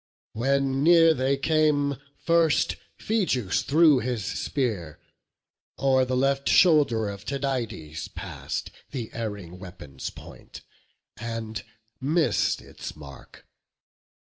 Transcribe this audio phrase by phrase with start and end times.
[0.33, 1.95] When near they came,
[2.25, 4.97] first Phegeus threw his spear;
[5.77, 10.63] O'er the left shoulder of Tydides pass'd The erring weapon's point,
[11.17, 11.61] and
[12.01, 13.45] miss'd its mark.